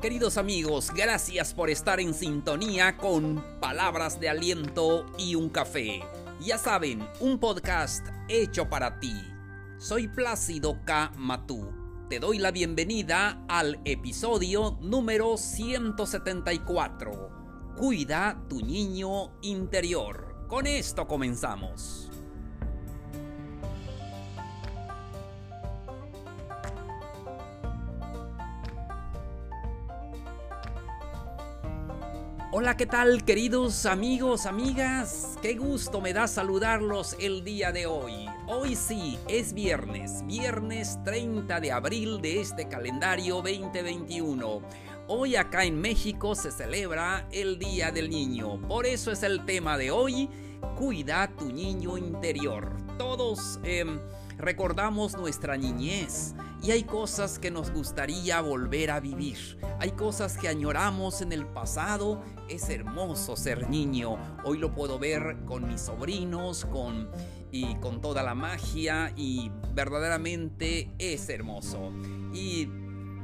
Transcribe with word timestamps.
Queridos 0.00 0.38
amigos, 0.38 0.90
gracias 0.94 1.52
por 1.52 1.68
estar 1.68 2.00
en 2.00 2.14
sintonía 2.14 2.96
con 2.96 3.44
palabras 3.60 4.18
de 4.18 4.30
aliento 4.30 5.04
y 5.18 5.34
un 5.34 5.50
café. 5.50 6.00
Ya 6.40 6.56
saben, 6.56 7.06
un 7.20 7.38
podcast 7.38 8.06
hecho 8.26 8.70
para 8.70 8.98
ti. 8.98 9.12
Soy 9.76 10.08
Plácido 10.08 10.78
K. 10.86 11.12
Matú. 11.18 11.70
Te 12.08 12.18
doy 12.18 12.38
la 12.38 12.50
bienvenida 12.50 13.44
al 13.46 13.78
episodio 13.84 14.78
número 14.80 15.36
174. 15.36 17.74
Cuida 17.76 18.42
tu 18.48 18.62
niño 18.62 19.38
interior. 19.42 20.46
Con 20.48 20.66
esto 20.66 21.06
comenzamos. 21.06 22.10
Hola, 32.60 32.76
¿qué 32.76 32.84
tal 32.84 33.24
queridos 33.24 33.86
amigos, 33.86 34.44
amigas? 34.44 35.38
Qué 35.40 35.54
gusto 35.54 36.02
me 36.02 36.12
da 36.12 36.28
saludarlos 36.28 37.16
el 37.18 37.42
día 37.42 37.72
de 37.72 37.86
hoy. 37.86 38.28
Hoy 38.48 38.76
sí, 38.76 39.18
es 39.28 39.54
viernes, 39.54 40.22
viernes 40.26 40.98
30 41.02 41.58
de 41.58 41.72
abril 41.72 42.20
de 42.20 42.42
este 42.42 42.68
calendario 42.68 43.36
2021. 43.36 44.60
Hoy 45.08 45.36
acá 45.36 45.64
en 45.64 45.80
México 45.80 46.34
se 46.34 46.50
celebra 46.50 47.26
el 47.32 47.58
Día 47.58 47.92
del 47.92 48.10
Niño, 48.10 48.60
por 48.68 48.84
eso 48.84 49.10
es 49.10 49.22
el 49.22 49.46
tema 49.46 49.78
de 49.78 49.90
hoy, 49.90 50.28
cuida 50.76 51.34
tu 51.38 51.50
niño 51.50 51.96
interior. 51.96 52.76
Todos 52.98 53.58
em, 53.62 53.98
recordamos 54.40 55.16
nuestra 55.16 55.56
niñez 55.56 56.34
y 56.62 56.72
hay 56.72 56.84
cosas 56.84 57.38
que 57.38 57.50
nos 57.50 57.70
gustaría 57.70 58.40
volver 58.40 58.90
a 58.90 59.00
vivir. 59.00 59.58
Hay 59.78 59.92
cosas 59.92 60.36
que 60.36 60.48
añoramos 60.48 61.22
en 61.22 61.32
el 61.32 61.46
pasado. 61.46 62.22
Es 62.48 62.68
hermoso 62.68 63.36
ser 63.36 63.70
niño. 63.70 64.18
Hoy 64.44 64.58
lo 64.58 64.74
puedo 64.74 64.98
ver 64.98 65.38
con 65.46 65.66
mis 65.66 65.80
sobrinos, 65.82 66.66
con 66.66 67.08
y 67.52 67.74
con 67.76 68.00
toda 68.00 68.22
la 68.22 68.34
magia 68.34 69.12
y 69.16 69.50
verdaderamente 69.74 70.90
es 70.98 71.28
hermoso. 71.28 71.92
Y 72.32 72.68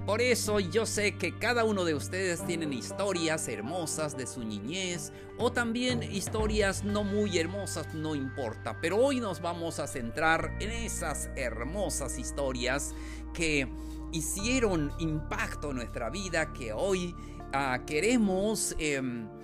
por 0.06 0.22
eso 0.22 0.60
yo 0.60 0.86
sé 0.86 1.16
que 1.16 1.36
cada 1.36 1.64
uno 1.64 1.84
de 1.84 1.94
ustedes 1.94 2.46
tienen 2.46 2.72
historias 2.72 3.48
hermosas 3.48 4.16
de 4.16 4.28
su 4.28 4.44
niñez 4.44 5.12
o 5.36 5.50
también 5.50 6.02
historias 6.02 6.84
no 6.84 7.02
muy 7.02 7.36
hermosas, 7.38 7.92
no 7.92 8.14
importa. 8.14 8.78
Pero 8.80 8.98
hoy 8.98 9.18
nos 9.18 9.42
vamos 9.42 9.80
a 9.80 9.88
centrar 9.88 10.56
en 10.60 10.70
esas 10.70 11.28
hermosas 11.34 12.18
historias 12.20 12.94
que 13.34 13.68
hicieron 14.12 14.92
impacto 15.00 15.70
en 15.70 15.76
nuestra 15.76 16.08
vida, 16.08 16.52
que 16.52 16.72
hoy 16.72 17.14
ah, 17.52 17.80
queremos... 17.84 18.76
Em, 18.78 19.35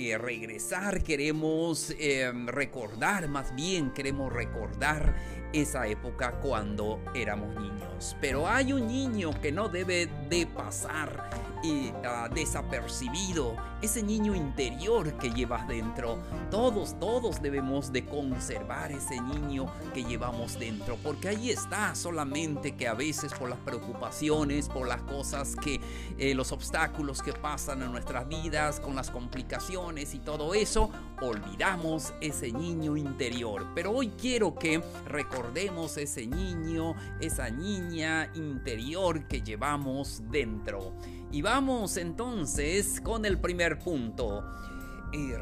eh, 0.00 0.16
regresar, 0.16 1.02
queremos 1.02 1.92
em, 1.98 2.46
recordar, 2.46 3.26
más 3.26 3.52
bien 3.56 3.90
queremos 3.90 4.32
recordar 4.32 5.12
esa 5.52 5.88
época 5.88 6.38
cuando 6.40 7.00
éramos 7.14 7.56
niños. 7.56 8.16
Pero 8.20 8.46
hay 8.46 8.72
un 8.72 8.86
niño 8.86 9.30
que 9.42 9.50
no 9.50 9.68
debe 9.68 10.08
de 10.28 10.46
pasar 10.46 11.30
y, 11.64 11.88
uh, 11.88 12.32
desapercibido, 12.32 13.56
ese 13.82 14.02
niño 14.02 14.34
interior 14.34 15.14
que 15.18 15.30
llevas 15.30 15.66
dentro. 15.66 16.18
Todos, 16.50 16.98
todos 17.00 17.42
debemos 17.42 17.92
de 17.92 18.04
conservar 18.04 18.92
ese 18.92 19.20
niño 19.20 19.66
que 19.94 20.04
llevamos 20.04 20.58
dentro, 20.58 20.96
porque 21.02 21.28
ahí 21.28 21.50
está, 21.50 21.94
solamente 21.96 22.76
que 22.76 22.86
a 22.86 22.94
veces 22.94 23.32
por 23.34 23.48
las 23.48 23.58
preocupaciones, 23.58 24.68
por 24.68 24.86
las 24.86 25.02
cosas 25.02 25.56
que, 25.56 25.80
eh, 26.18 26.34
los 26.34 26.52
obstáculos 26.52 27.22
que 27.22 27.32
pasan 27.32 27.82
en 27.82 27.90
nuestras 27.90 28.28
vidas, 28.28 28.78
con 28.78 28.94
las 28.94 29.10
complicaciones 29.10 29.87
y 29.96 30.18
todo 30.18 30.52
eso, 30.52 30.90
olvidamos 31.22 32.12
ese 32.20 32.52
niño 32.52 32.96
interior. 32.96 33.68
Pero 33.74 33.92
hoy 33.92 34.10
quiero 34.20 34.54
que 34.54 34.82
recordemos 35.06 35.96
ese 35.96 36.26
niño, 36.26 36.94
esa 37.20 37.48
niña 37.48 38.30
interior 38.34 39.26
que 39.26 39.40
llevamos 39.40 40.22
dentro. 40.30 40.92
Y 41.32 41.40
vamos 41.40 41.96
entonces 41.96 43.00
con 43.00 43.24
el 43.24 43.40
primer 43.40 43.78
punto. 43.78 44.44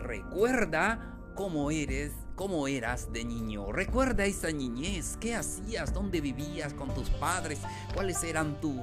Recuerda 0.02 1.18
cómo 1.34 1.72
eres, 1.72 2.12
cómo 2.36 2.68
eras 2.68 3.12
de 3.12 3.24
niño. 3.24 3.72
Recuerda 3.72 4.26
esa 4.26 4.52
niñez, 4.52 5.16
qué 5.20 5.34
hacías, 5.34 5.92
dónde 5.92 6.20
vivías 6.20 6.72
con 6.72 6.94
tus 6.94 7.10
padres, 7.10 7.58
cuáles 7.94 8.22
eran 8.22 8.60
tu, 8.60 8.80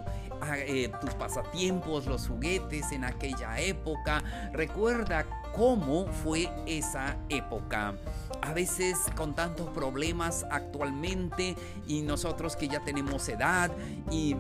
eh, 0.55 0.91
tus 1.01 1.13
pasatiempos, 1.15 2.05
los 2.05 2.27
juguetes 2.27 2.91
en 2.91 3.03
aquella 3.03 3.59
época. 3.59 4.23
Recuerda 4.51 5.25
cómo 5.55 6.07
fue 6.07 6.49
esa 6.65 7.17
época. 7.29 7.95
A 8.41 8.53
veces 8.53 8.97
con 9.15 9.35
tantos 9.35 9.69
problemas 9.69 10.45
actualmente 10.49 11.55
y 11.87 12.01
nosotros 12.01 12.55
que 12.55 12.67
ya 12.67 12.83
tenemos 12.83 13.29
edad 13.29 13.71
y 14.11 14.35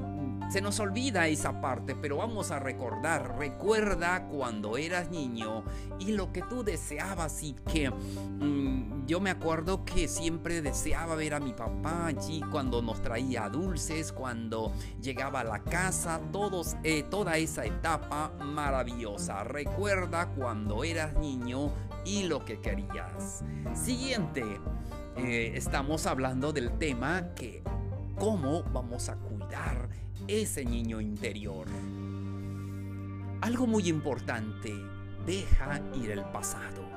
se 0.49 0.61
nos 0.61 0.79
olvida 0.79 1.27
esa 1.27 1.61
parte, 1.61 1.95
pero 1.95 2.17
vamos 2.17 2.51
a 2.51 2.59
recordar. 2.59 3.37
Recuerda 3.37 4.27
cuando 4.27 4.77
eras 4.77 5.09
niño 5.09 5.63
y 5.99 6.11
lo 6.11 6.31
que 6.31 6.41
tú 6.43 6.63
deseabas 6.63 7.41
y 7.43 7.53
que 7.53 7.89
mm, 7.89 9.05
yo 9.05 9.19
me 9.19 9.29
acuerdo 9.29 9.83
que 9.83 10.07
siempre 10.07 10.61
deseaba 10.61 11.15
ver 11.15 11.33
a 11.33 11.39
mi 11.39 11.53
papá 11.53 12.07
allí 12.07 12.41
cuando 12.51 12.81
nos 12.81 13.01
traía 13.01 13.49
dulces, 13.49 14.11
cuando 14.11 14.71
llegaba 15.01 15.41
a 15.41 15.43
la 15.43 15.63
casa, 15.63 16.21
todos, 16.31 16.75
eh, 16.83 17.03
toda 17.03 17.37
esa 17.37 17.65
etapa 17.65 18.31
maravillosa. 18.39 19.43
Recuerda 19.43 20.27
cuando 20.29 20.83
eras 20.83 21.15
niño 21.15 21.71
y 22.05 22.23
lo 22.23 22.45
que 22.45 22.59
querías. 22.59 23.43
Siguiente, 23.73 24.43
eh, 25.15 25.53
estamos 25.55 26.05
hablando 26.05 26.53
del 26.53 26.77
tema 26.77 27.33
que 27.35 27.63
cómo 28.17 28.63
vamos 28.63 29.09
a 29.09 29.15
cuidar 29.15 30.02
ese 30.27 30.65
niño 30.65 31.01
interior. 31.01 31.67
Algo 33.41 33.67
muy 33.67 33.89
importante, 33.89 34.73
deja 35.25 35.81
ir 35.95 36.11
el 36.11 36.23
pasado. 36.25 36.87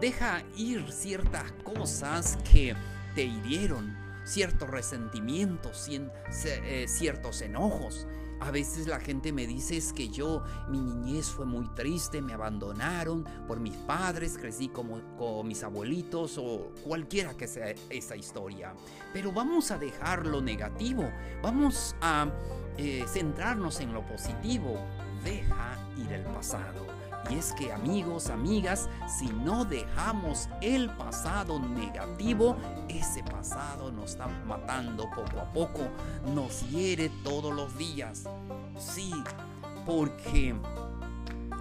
Deja 0.00 0.42
ir 0.56 0.90
ciertas 0.90 1.52
cosas 1.62 2.38
que 2.50 2.74
te 3.14 3.22
hirieron, 3.22 3.96
ciertos 4.24 4.68
resentimientos, 4.68 5.88
eh, 5.88 6.86
ciertos 6.88 7.40
enojos. 7.42 8.06
A 8.42 8.50
veces 8.50 8.88
la 8.88 8.98
gente 8.98 9.32
me 9.32 9.46
dice 9.46 9.76
es 9.76 9.92
que 9.92 10.08
yo, 10.08 10.42
mi 10.68 10.80
niñez 10.80 11.26
fue 11.26 11.46
muy 11.46 11.68
triste, 11.76 12.20
me 12.20 12.32
abandonaron 12.32 13.24
por 13.46 13.60
mis 13.60 13.76
padres, 13.76 14.36
crecí 14.36 14.68
como, 14.68 15.00
con 15.16 15.46
mis 15.46 15.62
abuelitos 15.62 16.38
o 16.38 16.72
cualquiera 16.82 17.36
que 17.36 17.46
sea 17.46 17.72
esa 17.88 18.16
historia. 18.16 18.74
Pero 19.12 19.30
vamos 19.30 19.70
a 19.70 19.78
dejar 19.78 20.26
lo 20.26 20.40
negativo, 20.40 21.08
vamos 21.40 21.94
a 22.00 22.26
eh, 22.78 23.04
centrarnos 23.06 23.78
en 23.78 23.92
lo 23.92 24.04
positivo. 24.04 24.76
Deja 25.22 25.78
ir 25.96 26.12
el 26.12 26.24
pasado. 26.24 27.01
Y 27.30 27.36
es 27.36 27.52
que 27.52 27.72
amigos, 27.72 28.28
amigas, 28.28 28.88
si 29.06 29.28
no 29.28 29.64
dejamos 29.64 30.48
el 30.60 30.90
pasado 30.90 31.58
negativo, 31.60 32.56
ese 32.88 33.22
pasado 33.22 33.92
nos 33.92 34.12
está 34.12 34.26
matando 34.46 35.08
poco 35.10 35.40
a 35.40 35.52
poco, 35.52 35.88
nos 36.34 36.68
hiere 36.70 37.10
todos 37.22 37.54
los 37.54 37.76
días. 37.78 38.24
Sí, 38.78 39.12
porque 39.86 40.54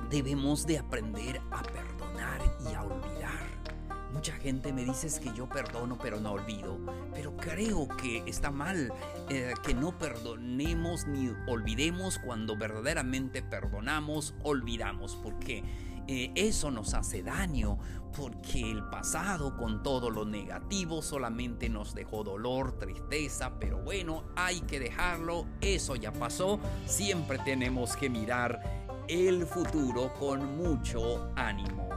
debemos 0.10 0.66
de 0.66 0.80
aprender 0.80 1.42
a 1.52 1.62
perdonar. 1.62 1.91
Mucha 4.22 4.38
gente 4.38 4.72
me 4.72 4.86
dice 4.86 5.10
que 5.20 5.36
yo 5.36 5.50
perdono 5.50 5.98
pero 5.98 6.20
no 6.20 6.34
olvido. 6.34 6.78
Pero 7.12 7.36
creo 7.38 7.88
que 7.88 8.22
está 8.28 8.52
mal 8.52 8.94
eh, 9.30 9.56
que 9.64 9.74
no 9.74 9.98
perdonemos 9.98 11.08
ni 11.08 11.34
olvidemos 11.48 12.20
cuando 12.24 12.56
verdaderamente 12.56 13.42
perdonamos, 13.42 14.36
olvidamos. 14.44 15.16
Porque 15.24 15.64
eh, 16.08 16.32
eso 16.36 16.70
nos 16.70 16.94
hace 16.94 17.24
daño. 17.24 17.80
Porque 18.16 18.62
el 18.70 18.84
pasado 18.92 19.58
con 19.58 19.82
todo 19.82 20.12
lo 20.12 20.24
negativo 20.24 21.02
solamente 21.02 21.68
nos 21.68 21.96
dejó 21.96 22.24
dolor, 22.24 22.78
tristeza. 22.78 23.58
Pero 23.60 23.80
bueno, 23.80 24.26
hay 24.36 24.62
que 24.62 24.80
dejarlo. 24.80 25.48
Eso 25.62 25.96
ya 25.96 26.14
pasó. 26.14 26.60
Siempre 26.86 27.40
tenemos 27.40 27.96
que 27.96 28.08
mirar 28.08 28.86
el 29.08 29.48
futuro 29.48 30.14
con 30.14 30.58
mucho 30.58 31.34
ánimo. 31.36 31.91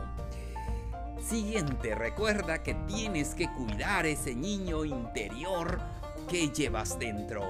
Siguiente, 1.28 1.94
recuerda 1.94 2.62
que 2.62 2.74
tienes 2.86 3.34
que 3.34 3.50
cuidar 3.50 4.04
ese 4.04 4.34
niño 4.34 4.84
interior 4.84 5.80
que 6.28 6.48
llevas 6.48 6.98
dentro. 6.98 7.42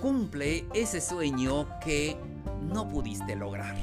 Cumple 0.00 0.66
ese 0.72 1.00
sueño 1.00 1.66
que 1.80 2.16
no 2.60 2.88
pudiste 2.88 3.34
lograr. 3.34 3.76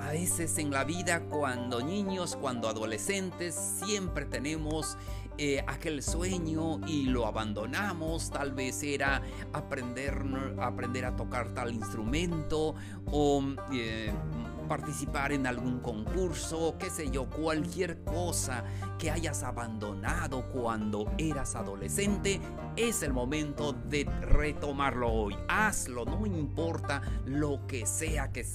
A 0.00 0.12
veces 0.12 0.56
en 0.56 0.70
la 0.70 0.84
vida, 0.84 1.20
cuando 1.28 1.82
niños, 1.82 2.36
cuando 2.40 2.68
adolescentes, 2.68 3.54
siempre 3.54 4.24
tenemos 4.24 4.96
eh, 5.36 5.62
aquel 5.66 6.02
sueño 6.02 6.80
y 6.86 7.04
lo 7.04 7.26
abandonamos. 7.26 8.30
Tal 8.30 8.52
vez 8.52 8.82
era 8.82 9.20
aprender, 9.52 10.24
aprender 10.58 11.04
a 11.04 11.14
tocar 11.14 11.52
tal 11.52 11.70
instrumento 11.70 12.74
o 13.06 13.42
eh, 13.74 14.10
participar 14.66 15.32
en 15.32 15.46
algún 15.46 15.80
concurso, 15.80 16.76
qué 16.78 16.90
sé 16.90 17.10
yo, 17.10 17.28
cualquier 17.28 18.02
cosa 18.04 18.64
que 18.98 19.10
hayas 19.10 19.42
abandonado 19.42 20.48
cuando 20.48 21.12
eras 21.18 21.54
adolescente, 21.54 22.40
es 22.76 23.02
el 23.02 23.12
momento 23.12 23.72
de 23.72 24.04
retomarlo 24.04 25.12
hoy. 25.12 25.36
Hazlo, 25.48 26.04
no 26.04 26.26
importa 26.26 27.02
lo 27.26 27.66
que 27.66 27.86
sea 27.86 28.32
que, 28.32 28.46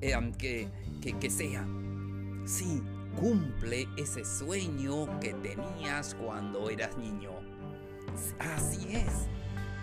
eh, 0.00 0.70
que, 1.00 1.30
sea. 1.30 1.66
Sí, 2.46 2.82
cumple 3.18 3.88
ese 3.96 4.24
sueño 4.24 5.18
que 5.20 5.34
tenías 5.34 6.14
cuando 6.14 6.70
eras 6.70 6.96
niño. 6.98 7.30
Así 8.38 8.96
es. 8.96 9.28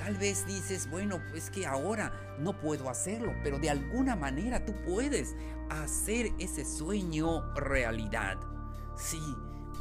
Tal 0.03 0.17
vez 0.17 0.47
dices, 0.47 0.89
bueno, 0.89 1.21
pues 1.29 1.51
que 1.51 1.67
ahora 1.67 2.11
no 2.39 2.59
puedo 2.59 2.89
hacerlo, 2.89 3.35
pero 3.43 3.59
de 3.59 3.69
alguna 3.69 4.15
manera 4.15 4.65
tú 4.65 4.73
puedes 4.83 5.35
hacer 5.69 6.31
ese 6.39 6.65
sueño 6.65 7.53
realidad. 7.53 8.37
Sí, 8.97 9.21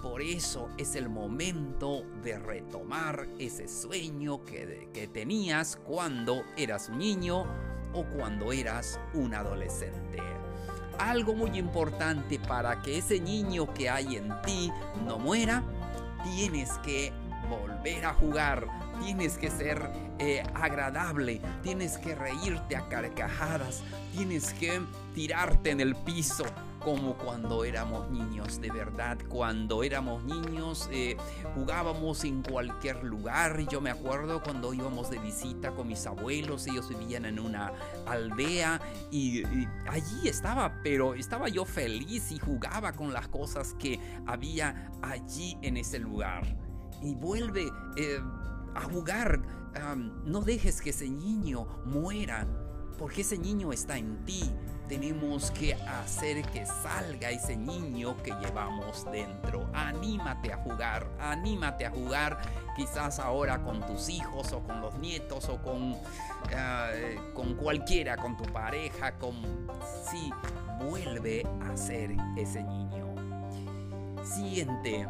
por 0.02 0.20
eso 0.20 0.69
es 0.76 0.94
el 0.94 1.08
momento 1.08 2.02
de 2.22 2.38
retomar 2.38 3.28
ese 3.38 3.67
sueño 3.67 4.44
que, 4.44 4.90
que 4.93 5.08
tenías 5.08 5.76
cuando 5.76 6.43
eras 6.55 6.90
un 6.90 6.99
niño 6.99 7.46
o 7.94 8.05
cuando 8.14 8.52
eras 8.52 9.00
un 9.14 9.34
adolescente. 9.34 10.19
Algo 10.99 11.34
muy 11.34 11.58
importante 11.58 12.38
para 12.38 12.82
que 12.82 12.99
ese 12.99 13.20
niño 13.20 13.73
que 13.73 13.88
hay 13.88 14.16
en 14.16 14.31
ti 14.43 14.70
no 15.06 15.19
muera, 15.19 15.62
tienes 16.25 16.73
que 16.84 17.11
volver 17.49 18.05
a 18.05 18.12
jugar, 18.12 18.66
tienes 19.00 19.38
que 19.38 19.50
ser 19.50 20.09
eh, 20.20 20.43
agradable, 20.55 21.40
tienes 21.62 21.96
que 21.96 22.14
reírte 22.14 22.76
a 22.76 22.87
carcajadas, 22.88 23.82
tienes 24.12 24.52
que 24.52 24.81
tirarte 25.14 25.70
en 25.70 25.81
el 25.81 25.96
piso 25.96 26.44
como 26.81 27.14
cuando 27.14 27.64
éramos 27.64 28.11
niños, 28.11 28.61
de 28.61 28.70
verdad, 28.70 29.19
cuando 29.28 29.82
éramos 29.82 30.22
niños 30.25 30.88
eh, 30.93 31.17
jugábamos 31.55 32.25
en 32.25 32.43
cualquier 32.43 33.02
lugar, 33.05 33.67
yo 33.69 33.81
me 33.81 33.90
acuerdo 33.90 34.43
cuando 34.43 34.75
íbamos 34.75 35.11
de 35.11 35.19
visita 35.19 35.70
con 35.70 35.88
mis 35.88 36.06
abuelos, 36.06 36.66
ellos 36.66 36.88
vivían 36.88 37.25
en 37.25 37.38
una 37.38 37.73
aldea 38.06 38.81
y, 39.11 39.43
allí 39.88 40.28
estaba, 40.28 40.81
pero 40.82 41.14
estaba 41.14 41.49
yo 41.49 41.64
feliz 41.64 42.31
y 42.31 42.38
jugaba 42.38 42.93
con 42.93 43.12
las 43.12 43.28
cosas 43.28 43.75
que 43.78 43.99
había 44.26 44.90
allí 45.02 45.56
en 45.62 45.76
ese 45.76 45.99
lugar. 45.99 46.44
Y 47.02 47.14
vuelve 47.14 47.66
eh, 47.96 48.20
a 48.75 48.82
jugar. 48.82 49.59
No 50.25 50.40
dejes 50.43 50.81
que 50.81 50.90
ese 50.90 51.08
niño 51.08 51.67
muera, 51.84 52.46
porque 52.99 53.22
ese 53.22 53.38
niño 53.38 53.72
está 53.72 53.96
en 53.96 54.25
ti. 54.25 54.50
Tenemos 54.88 55.52
que 55.52 55.75
hacer 55.75 56.43
que 56.46 56.67
salga 56.67 57.31
ese 57.31 57.56
niño 57.56 58.17
que 58.25 58.32
llevamos 58.43 59.06
dentro. 59.12 59.70
Anímate 59.72 60.52
a 60.52 60.56
jugar, 60.56 61.08
anímate 61.20 61.87
a 61.87 61.90
jugar, 61.90 62.40
quizás 62.76 63.20
ahora 63.20 63.62
con 63.62 63.87
tus 63.87 64.08
hijos 64.08 64.52
o 64.52 64.64
con 64.64 64.81
los 64.81 64.99
nietos 64.99 65.49
o 65.49 65.62
con, 65.62 65.94
eh, 66.50 67.20
con 67.34 67.55
cualquiera, 67.55 68.16
con 68.16 68.37
tu 68.37 68.44
pareja, 68.52 69.16
con... 69.16 69.37
Sí, 70.11 70.32
vuelve 70.81 71.46
a 71.62 71.76
ser 71.76 72.11
ese 72.37 72.64
niño. 72.64 73.14
Siguiente 74.25 75.06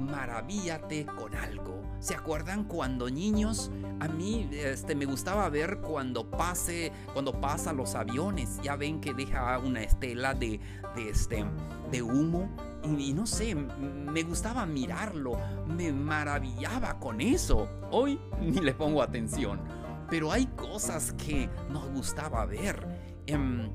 maravíllate 0.00 1.06
con 1.06 1.34
algo. 1.34 1.82
¿Se 2.00 2.14
acuerdan 2.14 2.64
cuando 2.64 3.10
niños 3.10 3.70
a 4.00 4.08
mí 4.08 4.48
este 4.52 4.94
me 4.94 5.04
gustaba 5.04 5.48
ver 5.50 5.78
cuando 5.78 6.30
pase 6.30 6.92
cuando 7.12 7.40
pasan 7.40 7.76
los 7.76 7.94
aviones, 7.94 8.58
ya 8.62 8.76
ven 8.76 9.00
que 9.00 9.12
deja 9.12 9.58
una 9.58 9.82
estela 9.82 10.34
de, 10.34 10.60
de 10.96 11.10
este 11.10 11.44
de 11.90 12.02
humo 12.02 12.48
y, 12.82 13.12
no 13.12 13.26
sé, 13.26 13.54
me 13.54 14.22
gustaba 14.22 14.64
mirarlo, 14.64 15.38
me 15.66 15.92
maravillaba 15.92 16.98
con 16.98 17.20
eso. 17.20 17.68
Hoy 17.90 18.18
ni 18.40 18.60
le 18.60 18.72
pongo 18.72 19.02
atención, 19.02 19.60
pero 20.08 20.32
hay 20.32 20.46
cosas 20.46 21.12
que 21.12 21.48
nos 21.70 21.88
gustaba 21.90 22.46
ver. 22.46 22.86
Em, 23.26 23.70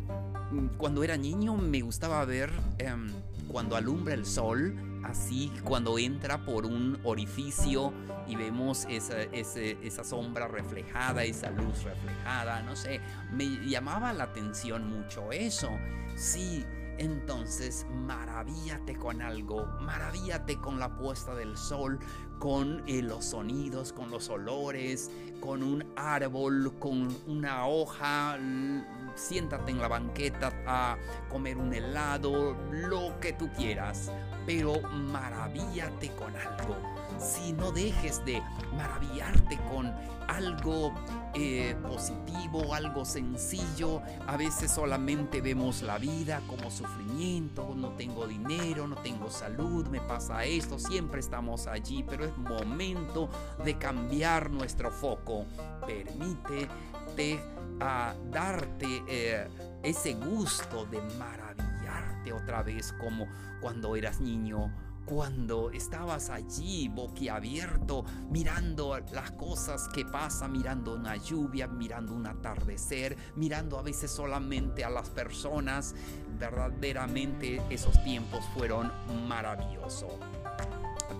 cuando 0.77 1.03
era 1.03 1.17
niño 1.17 1.55
me 1.55 1.81
gustaba 1.81 2.23
ver 2.25 2.51
em, 2.77 3.09
cuando 3.47 3.75
alumbra 3.75 4.13
el 4.13 4.25
sol 4.25 4.75
así 5.05 5.51
cuando 5.63 5.97
entra 5.97 6.43
por 6.43 6.65
un 6.65 6.99
orificio 7.03 7.93
y 8.27 8.35
vemos 8.35 8.85
esa, 8.89 9.21
esa, 9.21 10.03
sombra 10.03 10.47
reflejada, 10.47 11.23
esa 11.23 11.51
luz 11.51 11.83
reflejada, 11.83 12.61
no 12.63 12.75
sé, 12.75 12.99
me 13.31 13.45
llamaba 13.67 14.13
la 14.13 14.25
atención 14.25 14.89
mucho 14.89 15.31
eso. 15.31 15.69
Sí, 16.15 16.65
entonces 16.97 17.85
maravíllate 17.91 18.95
con 18.95 19.21
algo, 19.21 19.65
maravíllate 19.81 20.57
con 20.57 20.79
la 20.79 20.95
puesta 20.97 21.35
del 21.35 21.57
sol, 21.57 21.99
con 22.39 22.83
eh, 22.87 23.01
los 23.01 23.25
sonidos, 23.25 23.93
con 23.93 24.09
los 24.09 24.29
olores, 24.29 25.11
con 25.39 25.61
un 25.61 25.85
árbol, 25.95 26.73
con 26.79 27.15
una 27.27 27.67
hoja, 27.67 28.37
siéntate 29.15 29.71
en 29.71 29.79
la 29.79 29.87
banqueta 29.87 30.51
a 30.65 30.97
comer 31.29 31.57
un 31.57 31.73
helado, 31.73 32.55
lo 32.71 33.19
que 33.19 33.33
tú 33.33 33.49
quieras, 33.51 34.11
pero 34.45 34.81
maravíllate 34.81 36.11
con 36.11 36.35
algo. 36.35 36.75
Si 37.19 37.53
no 37.53 37.71
dejes 37.71 38.23
de 38.25 38.41
maravillarte 38.75 39.57
con 39.71 39.93
algo 40.27 40.93
eh, 41.33 41.75
positivo, 41.87 42.73
algo 42.73 43.05
sencillo, 43.05 44.01
a 44.27 44.37
veces 44.37 44.71
solamente 44.71 45.41
vemos 45.41 45.81
la 45.81 45.97
vida 45.97 46.41
como 46.47 46.69
sufrimiento, 46.71 47.73
no 47.75 47.89
tengo 47.89 48.27
dinero, 48.27 48.87
no 48.87 48.95
tengo 48.97 49.29
salud, 49.29 49.87
me 49.87 50.01
pasa 50.01 50.43
esto, 50.45 50.79
siempre 50.79 51.19
estamos 51.19 51.67
allí, 51.67 52.03
pero 52.03 52.25
es 52.25 52.37
momento 52.37 53.29
de 53.63 53.77
cambiar 53.77 54.49
nuestro 54.49 54.91
foco. 54.91 55.45
Permítete 55.85 57.39
a 57.79 58.15
darte 58.31 59.03
eh, 59.07 59.47
ese 59.83 60.13
gusto 60.13 60.85
de 60.85 61.01
otra 62.33 62.63
vez 62.63 62.93
como 62.99 63.27
cuando 63.61 63.95
eras 63.95 64.19
niño, 64.19 64.71
cuando 65.05 65.69
estabas 65.71 66.29
allí 66.29 66.87
boquiabierto 66.87 68.03
mirando 68.29 68.97
las 69.11 69.31
cosas 69.31 69.87
que 69.93 70.03
pasan, 70.03 70.51
mirando 70.51 70.95
una 70.95 71.15
lluvia, 71.15 71.67
mirando 71.67 72.13
un 72.13 72.25
atardecer, 72.25 73.15
mirando 73.35 73.77
a 73.77 73.83
veces 73.83 74.11
solamente 74.11 74.83
a 74.83 74.89
las 74.89 75.09
personas, 75.09 75.95
verdaderamente 76.39 77.61
esos 77.69 78.03
tiempos 78.03 78.43
fueron 78.55 78.91
maravillosos 79.27 80.11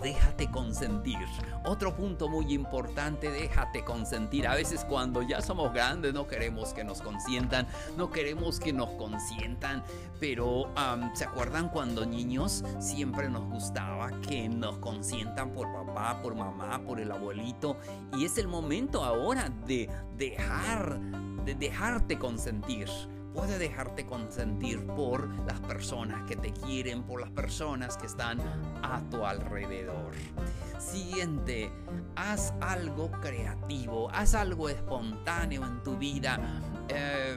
déjate 0.01 0.49
consentir. 0.51 1.17
Otro 1.65 1.95
punto 1.95 2.29
muy 2.29 2.53
importante, 2.53 3.31
déjate 3.31 3.83
consentir. 3.83 4.47
A 4.47 4.55
veces 4.55 4.85
cuando 4.85 5.21
ya 5.21 5.41
somos 5.41 5.73
grandes 5.73 6.13
no 6.13 6.27
queremos 6.27 6.73
que 6.73 6.83
nos 6.83 7.01
consientan, 7.01 7.67
no 7.97 8.09
queremos 8.11 8.59
que 8.59 8.73
nos 8.73 8.89
consientan, 8.91 9.83
pero 10.19 10.71
¿se 11.13 11.23
acuerdan 11.23 11.69
cuando 11.69 12.05
niños 12.05 12.63
siempre 12.79 13.29
nos 13.29 13.45
gustaba 13.49 14.11
que 14.21 14.47
nos 14.49 14.77
consientan 14.77 15.51
por 15.51 15.71
papá, 15.73 16.21
por 16.21 16.35
mamá, 16.35 16.81
por 16.85 16.99
el 16.99 17.11
abuelito? 17.11 17.77
Y 18.17 18.25
es 18.25 18.37
el 18.37 18.47
momento 18.47 19.03
ahora 19.03 19.49
de 19.65 19.89
dejar, 20.17 20.99
de 21.45 21.55
dejarte 21.55 22.19
consentir 22.19 22.89
puede 23.35 23.59
dejarte 23.59 24.05
consentir 24.05 24.85
por 24.87 25.27
las 25.45 25.59
personas 25.59 26.23
que 26.27 26.37
te 26.37 26.53
quieren, 26.53 27.03
por 27.03 27.19
las 27.19 27.31
personas 27.31 27.97
que 27.97 28.05
están 28.05 28.39
a 28.81 29.01
tu 29.11 29.25
alrededor. 29.25 30.13
Siguiente, 30.79 31.69
haz 32.15 32.53
algo 32.61 33.11
creativo, 33.21 34.09
haz 34.11 34.35
algo 34.35 34.69
espontáneo 34.69 35.65
en 35.65 35.83
tu 35.83 35.97
vida. 35.97 36.39
Eh, 36.87 37.35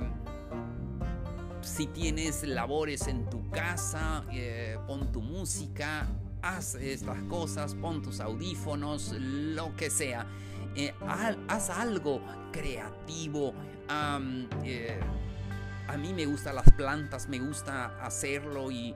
si 1.61 1.89
tienes 1.89 2.45
labores 2.45 3.09
en 3.09 3.29
tu 3.29 3.51
casa, 3.51 4.25
eh, 4.33 4.79
pon 4.87 5.11
tu 5.11 5.21
música, 5.21 6.07
haz 6.43 6.77
estas 6.77 7.21
cosas, 7.25 7.75
pon 7.75 8.03
tus 8.03 8.21
audífonos, 8.21 9.13
lo 9.19 9.75
que 9.75 9.91
sea. 9.91 10.27
Eh, 10.77 10.95
haz 11.49 11.71
algo 11.71 12.21
creativo 12.53 13.53
a 15.89 15.97
mí 15.97 16.13
me 16.13 16.27
gustan 16.27 16.55
las 16.55 16.71
plantas, 16.73 17.29
me 17.29 17.39
gusta 17.39 17.87
hacerlo 18.03 18.71
y, 18.71 18.95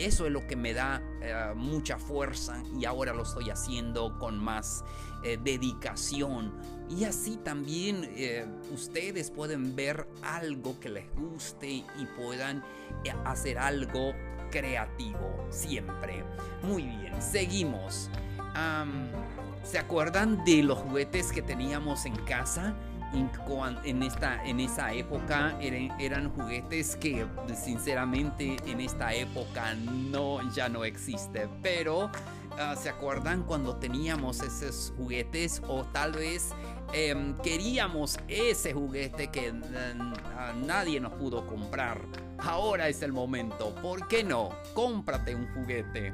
eso 0.00 0.26
es 0.26 0.32
lo 0.32 0.46
que 0.46 0.56
me 0.56 0.72
da 0.72 1.02
eh, 1.20 1.52
mucha 1.54 1.98
fuerza 1.98 2.62
y 2.78 2.86
ahora 2.86 3.12
lo 3.12 3.22
estoy 3.22 3.50
haciendo 3.50 4.18
con 4.18 4.38
más 4.38 4.82
eh, 5.22 5.38
dedicación. 5.42 6.52
Y 6.88 7.04
así 7.04 7.36
también 7.36 8.10
eh, 8.16 8.46
ustedes 8.72 9.30
pueden 9.30 9.76
ver 9.76 10.08
algo 10.22 10.80
que 10.80 10.88
les 10.88 11.14
guste 11.14 11.68
y 11.68 12.06
puedan 12.16 12.64
hacer 13.24 13.58
algo 13.58 14.12
creativo 14.50 15.46
siempre. 15.50 16.24
Muy 16.62 16.84
bien, 16.84 17.20
seguimos. 17.20 18.10
¿Se 19.62 19.78
acuerdan 19.78 20.44
de 20.44 20.62
los 20.62 20.78
juguetes 20.78 21.30
que 21.30 21.42
teníamos 21.42 22.06
en 22.06 22.16
casa? 22.24 22.74
En, 23.12 24.02
esta, 24.04 24.44
en 24.44 24.60
esa 24.60 24.92
época 24.92 25.56
eran, 25.60 26.30
juguetes 26.30 26.94
que 26.94 27.26
sinceramente 27.54 28.56
en 28.66 28.80
esta 28.80 29.12
época 29.12 29.74
no 29.74 30.38
ya 30.52 30.68
no 30.68 30.84
existe. 30.84 31.48
Pero 31.60 32.10
ah, 32.58 32.76
se 32.76 32.88
acuerdan 32.88 33.42
cuando 33.42 33.76
teníamos 33.76 34.40
esos 34.40 34.92
juguetes 34.96 35.60
o 35.66 35.84
tal 35.84 36.12
vez 36.12 36.50
em, 36.92 37.36
queríamos 37.38 38.18
ese 38.28 38.72
juguete 38.72 39.28
que 39.28 39.52
mm, 39.52 40.66
nadie 40.66 41.00
nos 41.00 41.12
pudo 41.14 41.46
comprar. 41.46 42.00
Ahora 42.38 42.88
es 42.88 43.02
el 43.02 43.12
momento. 43.12 43.74
¿por 43.82 44.06
qué 44.06 44.22
no? 44.22 44.50
cómprate 44.74 45.34
un 45.34 45.52
juguete. 45.52 46.12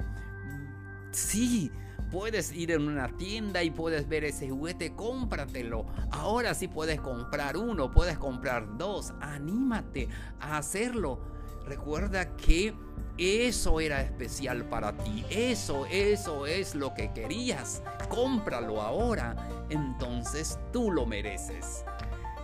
Sí 1.10 1.70
Puedes 2.16 2.50
ir 2.52 2.70
en 2.70 2.88
una 2.88 3.08
tienda 3.08 3.62
y 3.62 3.70
puedes 3.70 4.08
ver 4.08 4.24
ese 4.24 4.48
juguete, 4.48 4.94
cómpratelo. 4.94 5.84
Ahora 6.10 6.54
sí 6.54 6.66
puedes 6.66 6.98
comprar 6.98 7.58
uno, 7.58 7.90
puedes 7.90 8.16
comprar 8.16 8.78
dos. 8.78 9.12
Anímate 9.20 10.08
a 10.40 10.56
hacerlo. 10.56 11.20
Recuerda 11.66 12.34
que 12.38 12.74
eso 13.18 13.80
era 13.80 14.00
especial 14.00 14.64
para 14.64 14.96
ti. 14.96 15.26
Eso, 15.28 15.84
eso 15.84 16.46
es 16.46 16.74
lo 16.74 16.94
que 16.94 17.12
querías. 17.12 17.82
Cómpralo 18.08 18.80
ahora. 18.80 19.66
Entonces 19.68 20.58
tú 20.72 20.90
lo 20.90 21.04
mereces. 21.04 21.84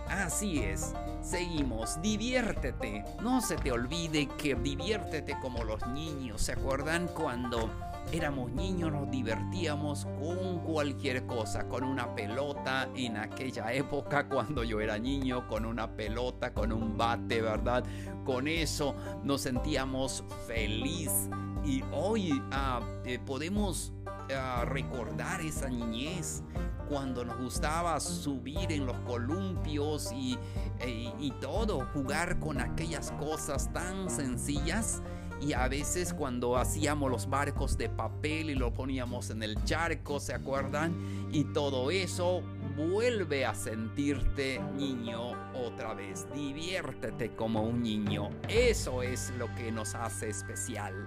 Así 0.07 0.59
es. 0.59 0.93
Seguimos, 1.23 1.99
diviértete. 1.99 3.03
No 3.23 3.41
se 3.41 3.55
te 3.55 3.71
olvide 3.71 4.27
que 4.37 4.53
diviértete 4.53 5.35
como 5.41 5.63
los 5.63 5.87
niños. 5.87 6.43
¿Se 6.43 6.51
acuerdan 6.51 7.07
cuando 7.07 7.71
éramos 8.11 8.51
niños, 8.51 8.91
nos 8.91 9.09
divertíamos 9.09 10.05
con 10.19 10.59
cualquier 10.59 11.25
cosa, 11.25 11.67
con 11.67 11.83
una 11.83 12.13
pelota 12.15 12.89
en 12.95 13.17
aquella 13.17 13.71
época 13.73 14.27
cuando 14.27 14.63
yo 14.63 14.81
era 14.81 14.97
niño, 14.97 15.47
con 15.47 15.65
una 15.65 15.95
pelota, 15.95 16.53
con 16.53 16.71
un 16.71 16.97
bate, 16.97 17.41
¿verdad? 17.41 17.83
Con 18.25 18.47
eso 18.47 18.95
nos 19.23 19.41
sentíamos 19.41 20.23
feliz 20.47 21.29
y 21.65 21.81
hoy 21.93 22.41
eh, 23.05 23.19
podemos 23.25 23.93
ah, 24.35 24.65
recordar 24.65 25.41
esa 25.41 25.69
niñez 25.69 26.43
cuando 26.89 27.23
nos 27.23 27.37
gustaba 27.37 27.99
subir 27.99 28.71
en 28.71 28.85
los 28.85 28.97
columpios 28.99 30.11
y, 30.11 30.37
e, 30.79 31.11
y 31.19 31.31
todo, 31.39 31.87
jugar 31.93 32.39
con 32.39 32.59
aquellas 32.59 33.11
cosas 33.11 33.71
tan 33.71 34.09
sencillas 34.09 35.01
y 35.43 35.51
a 35.53 35.67
veces 35.67 36.13
cuando 36.13 36.55
hacíamos 36.57 37.11
los 37.11 37.29
barcos 37.29 37.77
de 37.77 37.89
papel 37.89 38.49
y 38.49 38.55
lo 38.55 38.73
poníamos 38.73 39.29
en 39.29 39.43
el 39.43 39.61
charco, 39.65 40.19
¿se 40.21 40.33
acuerdan? 40.33 40.95
Y 41.33 41.43
todo 41.45 41.91
eso 41.91 42.41
vuelve 42.77 43.45
a 43.45 43.53
sentirte 43.53 44.61
niño 44.77 45.31
otra 45.53 45.93
vez. 45.93 46.27
Diviértete 46.33 47.35
como 47.35 47.61
un 47.61 47.83
niño. 47.83 48.29
Eso 48.47 49.03
es 49.03 49.33
lo 49.37 49.53
que 49.55 49.69
nos 49.71 49.95
hace 49.95 50.29
especial. 50.29 51.05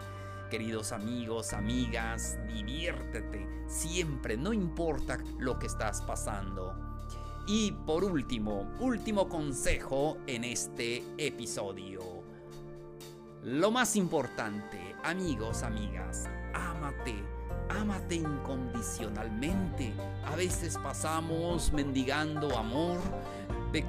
Queridos 0.51 0.93
amigos, 0.93 1.55
amigas, 1.55 2.39
diviértete 2.47 3.49
siempre, 3.69 4.37
no 4.37 4.53
importa 4.53 5.19
lo 5.39 5.59
que 5.59 5.67
estás 5.67 6.03
pasando. 6.03 6.75
Y 7.47 7.73
por 7.73 8.05
último, 8.05 8.71
último 8.81 9.29
consejo 9.29 10.19
en 10.27 10.45
este 10.45 11.03
episodio. 11.17 12.16
Lo 13.47 13.71
más 13.71 13.95
importante, 13.95 14.97
amigos, 15.05 15.63
amigas, 15.63 16.25
ámate, 16.53 17.15
ámate 17.69 18.17
incondicionalmente. 18.17 19.95
A 20.25 20.35
veces 20.35 20.77
pasamos 20.83 21.73
mendigando 21.73 22.59
amor, 22.59 22.99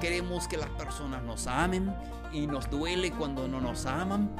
queremos 0.00 0.46
que 0.46 0.58
las 0.58 0.70
personas 0.70 1.24
nos 1.24 1.48
amen 1.48 1.92
y 2.32 2.46
nos 2.46 2.70
duele 2.70 3.10
cuando 3.10 3.48
no 3.48 3.60
nos 3.60 3.84
aman, 3.84 4.30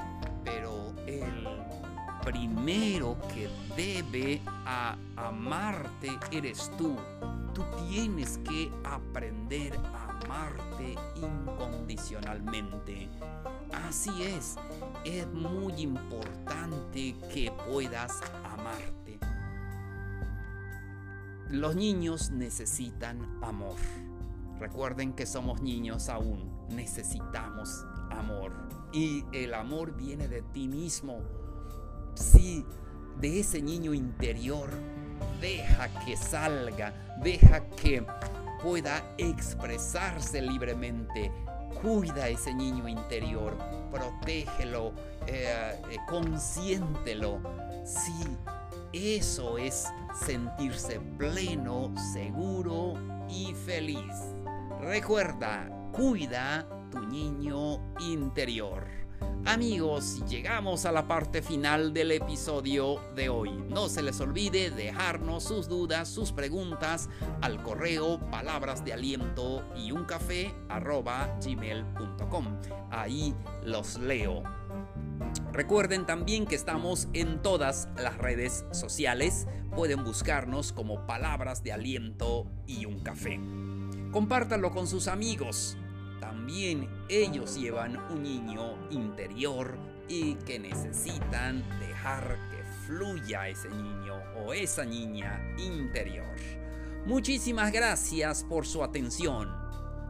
pero 0.45 0.95
el 1.09 1.49
primero 2.25 3.17
que 3.35 3.51
debe 3.77 4.41
amarte 5.17 6.17
eres 6.31 6.71
tú. 6.79 6.97
Tú 7.55 7.65
tienes 7.89 8.39
que 8.45 8.71
aprender 8.85 9.77
a 9.93 10.11
amarte 10.25 10.95
incondicionalmente. 11.17 13.09
Así 13.89 14.23
es, 14.23 14.57
es 15.05 15.27
muy 15.29 15.75
importante 15.83 17.17
que 17.33 17.53
puedas 17.71 18.21
amarte. 18.45 19.19
Los 21.51 21.77
niños 21.77 22.31
necesitan 22.31 23.39
amor. 23.43 23.77
Recuerden 24.59 25.13
que 25.13 25.25
somos 25.25 25.63
niños 25.63 26.09
aún, 26.09 26.67
necesitamos 26.69 27.87
amor. 28.11 28.53
Y 28.93 29.25
el 29.33 29.55
amor 29.55 29.97
viene 29.97 30.29
de 30.29 30.43
ti 30.43 30.69
mismo. 30.69 31.21
Sí, 32.15 32.67
de 33.21 33.41
ese 33.41 33.63
niño 33.63 33.95
interior. 33.95 34.71
Deja 35.41 35.89
que 36.05 36.17
salga, 36.17 36.93
deja 37.23 37.69
que 37.71 38.05
pueda 38.63 39.15
expresarse 39.19 40.43
libremente 40.43 41.33
Cuida 41.83 42.25
a 42.25 42.29
ese 42.29 42.53
niño 42.53 42.89
interior, 42.89 43.57
protégelo, 43.91 44.93
eh, 45.27 45.81
eh, 45.91 45.97
consiéntelo. 46.09 47.41
Sí, 47.85 48.25
eso 48.93 49.59
es 49.59 49.87
sentirse 50.13 51.01
pleno, 51.17 51.93
seguro 52.13 52.95
y 53.29 53.55
feliz. 53.55 54.35
Recuerda, 54.81 55.69
cuida 55.93 56.67
tu 56.91 57.01
niño 57.01 57.95
interior. 58.01 58.98
Amigos, 59.49 60.23
llegamos 60.29 60.85
a 60.85 60.93
la 60.93 61.09
parte 61.09 61.41
final 61.41 61.95
del 61.95 62.13
episodio 62.13 63.01
de 63.15 63.31
hoy. 63.31 63.51
No 63.71 63.89
se 63.89 64.03
les 64.03 64.21
olvide 64.21 64.71
dejarnos 64.71 65.45
sus 65.45 65.69
dudas, 65.69 66.07
sus 66.07 66.33
preguntas 66.33 67.09
al 67.41 67.63
correo 67.63 68.21
palabras 68.31 68.85
de 68.85 68.93
aliento 68.93 69.65
y 69.75 69.91
un 69.93 70.05
café 70.05 70.55
gmail.com. 70.69 72.45
Ahí 72.91 73.35
los 73.65 73.99
leo. 73.99 74.43
Recuerden 75.53 76.05
también 76.05 76.47
que 76.47 76.55
estamos 76.55 77.09
en 77.15 77.41
todas 77.41 77.89
las 77.97 78.19
redes 78.19 78.67
sociales. 78.73 79.47
Pueden 79.75 80.05
buscarnos 80.05 80.73
como 80.75 81.07
palabras 81.07 81.63
de 81.63 81.73
aliento 81.73 82.47
y 82.67 82.85
un 82.85 83.01
café. 83.01 83.41
Compártanlo 84.13 84.73
con 84.73 84.87
sus 84.87 85.09
amigos 85.09 85.79
también 86.21 86.89
ellos 87.09 87.59
llevan 87.59 87.97
un 88.11 88.23
niño 88.23 88.77
interior 88.91 89.77
y 90.09 90.35
que 90.37 90.59
necesitan 90.59 91.63
dejar 91.81 92.39
que 92.51 92.65
fluya 92.87 93.49
ese 93.49 93.69
niño 93.69 94.15
o 94.37 94.53
esa 94.53 94.85
niña 94.85 95.41
interior. 95.59 96.37
Muchísimas 97.07 97.73
gracias 97.73 98.45
por 98.45 98.67
su 98.67 98.83
atención. 98.83 99.55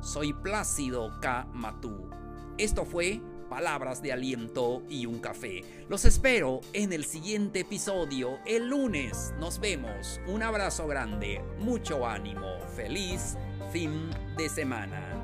Soy 0.00 0.32
Plácido 0.32 1.18
K. 1.20 1.48
Matú. 1.52 2.10
Esto 2.56 2.84
fue 2.84 3.20
Palabras 3.48 4.02
de 4.02 4.12
Aliento 4.12 4.82
y 4.88 5.06
un 5.06 5.20
Café. 5.20 5.62
Los 5.88 6.04
espero 6.04 6.60
en 6.72 6.92
el 6.92 7.04
siguiente 7.04 7.60
episodio 7.60 8.38
el 8.46 8.68
lunes. 8.68 9.32
Nos 9.38 9.58
vemos. 9.58 10.20
Un 10.26 10.42
abrazo 10.42 10.86
grande, 10.86 11.42
mucho 11.58 12.06
ánimo, 12.06 12.58
feliz 12.76 13.36
fin 13.72 14.10
de 14.36 14.48
semana. 14.48 15.17